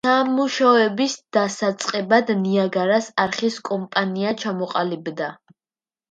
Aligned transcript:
სამუშაოების 0.07 1.11
დასაწყებად 1.37 2.31
ნიაგარას 2.45 3.09
არხის 3.25 3.59
კომპანია 3.69 4.31
ჩამოყალიბდა. 4.45 5.29